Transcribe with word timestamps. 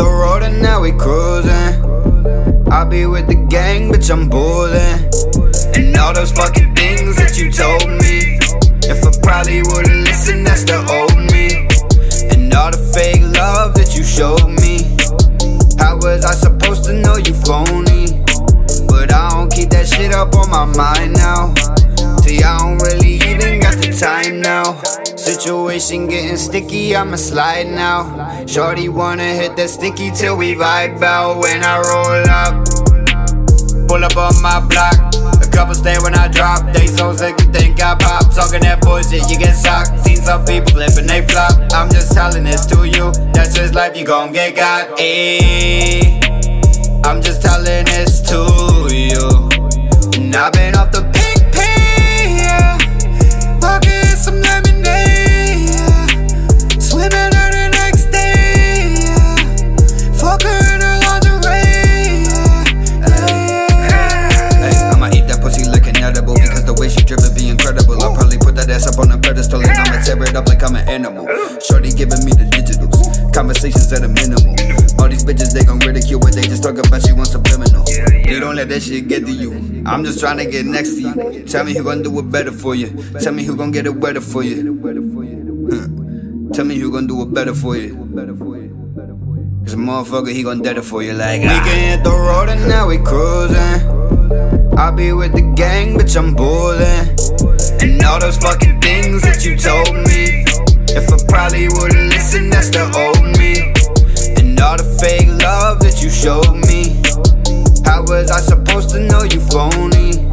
the 0.00 0.08
road 0.08 0.42
and 0.42 0.62
now 0.62 0.80
we 0.80 0.92
cruising. 0.92 1.76
I 2.72 2.84
be 2.84 3.04
with 3.04 3.26
the 3.26 3.34
gang, 3.34 3.92
bitch, 3.92 4.10
I'm 4.10 4.30
bullying. 4.30 5.00
And 5.76 5.94
all 5.98 6.14
those 6.14 6.32
fucking 6.32 6.74
things 6.74 7.16
that 7.20 7.36
you 7.36 7.52
told 7.52 7.84
me. 8.00 8.40
If 8.88 9.04
I 9.04 9.10
probably 9.20 9.60
would've 9.60 10.00
listened, 10.08 10.46
that's 10.46 10.64
the 10.64 10.80
old 10.88 11.20
me. 11.28 11.68
And 12.32 12.48
all 12.54 12.70
the 12.70 12.80
fake 12.80 13.20
love 13.36 13.74
that 13.74 13.92
you 13.94 14.02
showed 14.02 14.48
me. 14.64 14.88
How 15.76 15.96
was 15.96 16.24
I 16.24 16.32
supposed 16.32 16.84
to 16.84 16.94
know 16.94 17.16
you 17.16 17.34
phony? 17.44 18.24
But 18.88 19.12
I 19.12 19.28
don't 19.36 19.52
keep 19.52 19.68
that 19.70 19.86
shit 19.86 20.14
up 20.14 20.34
on 20.34 20.48
my 20.48 20.64
mind 20.64 21.12
now. 21.20 21.52
See, 22.24 22.42
I 22.42 22.56
don't 22.56 22.80
really 22.88 23.20
even 23.28 23.60
got 23.60 23.76
the 23.76 23.92
time 23.92 24.40
now. 24.40 24.80
Situation 25.30 26.08
getting 26.08 26.36
sticky, 26.36 26.96
I'ma 26.96 27.14
slide 27.14 27.68
now. 27.68 28.44
Shorty 28.46 28.88
wanna 28.88 29.22
hit 29.22 29.54
that 29.58 29.70
sticky 29.70 30.10
till 30.10 30.36
we 30.36 30.56
vibe 30.56 31.00
out 31.02 31.38
when 31.38 31.62
I 31.62 31.78
roll 31.78 32.26
up. 32.28 32.66
Pull 33.86 34.02
up 34.04 34.16
on 34.16 34.42
my 34.42 34.58
block. 34.58 34.98
A 35.40 35.48
couple 35.48 35.74
stay 35.74 35.96
when 36.02 36.16
I 36.16 36.26
drop. 36.26 36.74
They 36.74 36.88
so 36.88 37.14
sick 37.14 37.38
you 37.38 37.46
think 37.52 37.80
I 37.80 37.94
pop. 37.94 38.34
Talking 38.34 38.62
that 38.62 38.80
bullshit, 38.80 39.30
you 39.30 39.38
get 39.38 39.54
socked. 39.54 40.00
Seen 40.00 40.16
some 40.16 40.44
people 40.44 40.72
flipping, 40.72 41.06
they 41.06 41.24
flop. 41.28 41.52
I'm 41.74 41.88
just 41.90 42.10
telling 42.10 42.42
this 42.42 42.66
to 42.66 42.84
you. 42.84 43.12
That's 43.32 43.54
just 43.54 43.72
life, 43.72 43.96
you 43.96 44.04
gon' 44.04 44.32
get 44.32 44.56
got. 44.56 44.98
Ayy. 44.98 46.18
I'm 47.06 47.22
just 47.22 47.40
telling 47.40 47.84
this 47.84 48.20
to 48.30 48.88
you. 48.90 49.48
And 50.18 50.34
I've 50.34 50.52
been 50.52 50.74
animal. 70.90 71.26
Shorty 71.62 71.90
giving 71.92 72.24
me 72.26 72.32
the 72.34 72.44
digitals, 72.50 73.32
conversations 73.32 73.92
at 73.92 74.02
a 74.02 74.08
minimum. 74.08 74.54
All 74.98 75.08
these 75.08 75.24
bitches 75.24 75.52
they 75.54 75.64
gon' 75.64 75.78
ridicule 75.78 76.20
what 76.20 76.34
they 76.34 76.42
just 76.42 76.62
talk 76.62 76.76
about. 76.78 77.06
She 77.06 77.12
wants 77.12 77.30
subliminal. 77.30 77.84
You 78.28 78.40
don't 78.40 78.56
let 78.56 78.68
that 78.68 78.82
shit 78.82 79.06
get 79.08 79.24
to 79.26 79.32
you. 79.32 79.84
I'm 79.86 80.04
just 80.04 80.18
trying 80.20 80.38
to 80.38 80.46
get 80.46 80.66
next 80.66 80.94
to 80.96 81.00
you. 81.00 81.44
Tell 81.44 81.64
me 81.64 81.74
who 81.74 81.84
gon' 81.84 82.02
do 82.02 82.18
it 82.18 82.30
better 82.30 82.52
for 82.52 82.74
you. 82.74 82.88
Tell 83.20 83.32
me 83.32 83.44
who 83.44 83.56
gon' 83.56 83.70
get 83.70 83.86
it 83.86 83.98
better 84.00 84.20
for 84.20 84.42
you. 84.42 86.50
Tell 86.52 86.64
me 86.64 86.76
who 86.76 86.90
gon' 86.90 87.06
do 87.06 87.22
it 87.22 87.32
better 87.32 87.54
for 87.54 87.76
you. 87.76 87.94
Cause 89.64 89.74
a 89.74 89.76
motherfucker, 89.76 90.32
he 90.32 90.42
gon' 90.42 90.62
dead 90.62 90.78
it 90.78 90.82
for 90.82 91.02
you 91.02 91.12
like 91.12 91.42
We 91.42 91.48
ah. 91.48 91.62
can 91.64 91.98
hit 91.98 92.02
the 92.02 92.10
road 92.10 92.48
and 92.48 92.66
now 92.66 92.88
we 92.88 92.96
cruising 92.96 93.86
I 94.76 94.90
be 94.90 95.12
with 95.12 95.32
the 95.32 95.42
gang, 95.54 95.98
bitch, 95.98 96.16
I'm 96.16 96.34
bullying 96.34 97.82
And 97.82 98.02
all 98.02 98.18
those 98.18 98.38
fucking 98.38 98.80
things 98.80 99.20
that 99.22 99.44
you 99.44 99.56
told 99.56 99.94
me 99.94 100.09
probably 101.50 101.68
would've 101.68 102.08
listened, 102.08 102.52
that's 102.52 102.70
the 102.70 102.84
old 102.94 103.38
me 103.38 103.72
And 104.38 104.58
all 104.60 104.76
the 104.76 104.84
fake 105.00 105.28
love 105.42 105.80
that 105.80 106.00
you 106.02 106.10
showed 106.10 106.54
me 106.70 106.94
How 107.84 108.02
was 108.02 108.30
I 108.30 108.38
supposed 108.40 108.90
to 108.90 109.00
know 109.00 109.22
you 109.24 109.40
phony? 109.40 110.28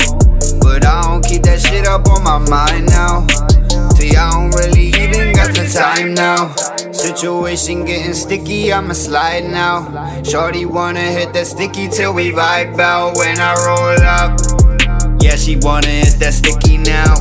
But 0.61 0.85
I 0.85 1.01
don't 1.01 1.25
keep 1.25 1.41
that 1.43 1.59
shit 1.61 1.87
up 1.87 2.07
on 2.07 2.23
my 2.23 2.37
mind 2.37 2.87
now 2.87 3.25
See, 3.97 4.15
I 4.15 4.29
don't 4.31 4.53
really 4.53 4.89
even 5.01 5.33
got 5.33 5.55
the 5.55 5.67
time 5.73 6.13
now. 6.13 6.53
Situation 6.91 7.83
getting 7.83 8.13
sticky, 8.13 8.71
I'ma 8.71 8.93
slide 8.93 9.45
now. 9.45 10.21
Shorty 10.21 10.67
wanna 10.67 11.01
hit 11.01 11.33
that 11.33 11.47
sticky 11.47 11.87
till 11.87 12.13
we 12.13 12.31
vibe 12.31 12.77
out 12.79 13.17
when 13.17 13.39
I 13.39 13.55
roll 13.65 13.99
up. 14.05 15.19
Yeah, 15.19 15.35
she 15.35 15.55
wanna 15.57 15.87
hit 15.87 16.19
that 16.19 16.33
sticky 16.35 16.77
now. 16.77 17.15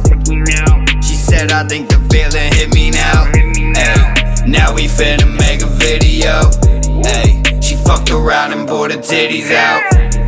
She 1.01 1.15
said, 1.15 1.51
I 1.51 1.67
think 1.67 1.89
the 1.89 1.97
feeling 2.11 2.53
hit 2.53 2.75
me 2.75 2.91
now. 2.91 3.36
Now 4.47 4.73
we 4.73 4.87
finna 4.87 5.27
make 5.27 5.61
a 5.63 5.67
video. 5.67 6.41
Ay, 7.05 7.43
she 7.61 7.75
fucked 7.75 8.11
around 8.11 8.53
and 8.53 8.69
pulled 8.69 8.93
her 8.93 8.99
titties 8.99 9.51
out. 9.53 9.83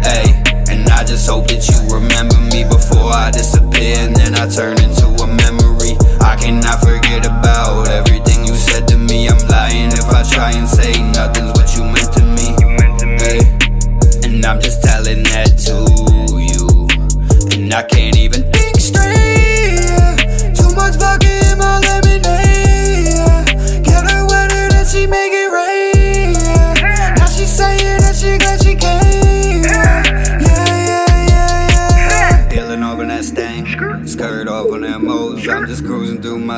Ay, 0.04 0.42
and 0.68 0.88
I 0.88 1.04
just 1.04 1.28
hope 1.30 1.46
that 1.48 1.62
you 1.68 1.94
remember 1.94 2.36
me 2.50 2.64
before 2.64 3.12
I 3.12 3.30
disappear 3.30 3.96
and 3.98 4.16
then 4.16 4.34
I 4.34 4.48
turn 4.48 4.80
into 4.82 5.17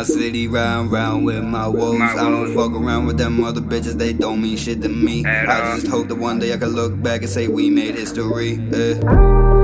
my 0.00 0.05
city, 0.05 0.49
round, 0.49 0.91
round 0.91 1.27
with 1.27 1.44
my 1.44 1.66
woes. 1.69 2.00
I 2.00 2.15
don't 2.15 2.55
fuck 2.55 2.72
around 2.72 3.05
with 3.05 3.19
them 3.19 3.44
other 3.44 3.61
bitches, 3.61 3.99
they 3.99 4.15
don't 4.15 4.41
mean 4.41 4.56
shit 4.56 4.81
to 4.81 4.88
me. 4.88 5.27
I 5.27 5.75
just 5.77 5.88
hope 5.88 6.09
that 6.09 6.15
one 6.15 6.38
day 6.38 6.55
I 6.55 6.56
can 6.56 6.71
look 6.71 7.00
back 7.03 7.21
and 7.21 7.28
say 7.28 7.49
we 7.49 7.69
made 7.69 7.97
history. 7.97 8.59
eh. 8.72 9.59